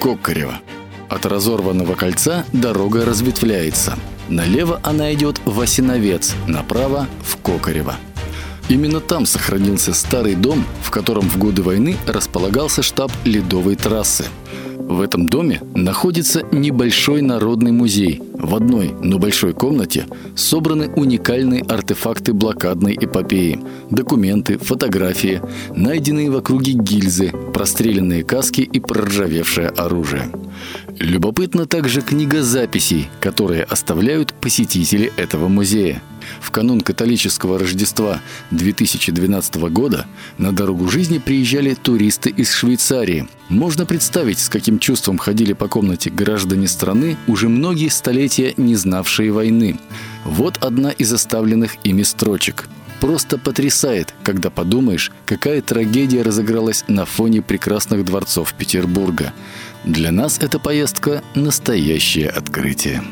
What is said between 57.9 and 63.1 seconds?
дворцов Петербурга. Для нас эта поездка– настоящее открытие.